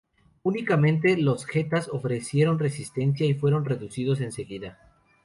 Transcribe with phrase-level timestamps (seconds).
[0.41, 4.79] Únicamente los getas ofrecieron resistencia y fueron reducidos enseguida.